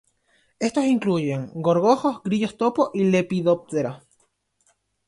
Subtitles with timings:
[0.57, 4.01] Estos incluyen gorgojos, grillos topo y lepidópteros.